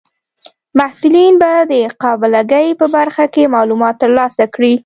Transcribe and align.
محصلین 0.77 1.33
به 1.41 1.51
د 1.71 1.73
قابله 2.03 2.41
ګۍ 2.51 2.67
په 2.79 2.85
برخه 2.95 3.25
کې 3.33 3.51
معلومات 3.55 3.95
ترلاسه 4.03 4.43
کړي. 4.55 4.73